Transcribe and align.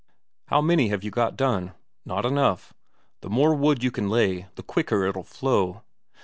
"How 0.47 0.61
many 0.61 0.87
have 0.87 1.03
you 1.03 1.11
got 1.11 1.37
done? 1.37 1.73
Not 2.05 2.25
enough. 2.25 2.73
The 3.19 3.29
more 3.29 3.53
wood 3.53 3.83
you 3.83 3.91
can 3.91 4.09
lay, 4.09 4.47
the 4.55 4.63
quicker 4.63 5.05
it'll 5.05 5.21
flow. 5.21 5.83